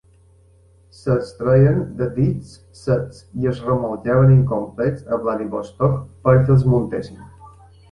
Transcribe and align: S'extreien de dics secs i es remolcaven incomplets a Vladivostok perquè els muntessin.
S'extreien 1.01 1.77
de 1.99 2.07
dics 2.15 2.55
secs 2.79 3.21
i 3.43 3.47
es 3.53 3.61
remolcaven 3.67 4.35
incomplets 4.39 5.07
a 5.19 5.23
Vladivostok 5.27 6.03
perquè 6.27 6.57
els 6.59 6.69
muntessin. 6.75 7.25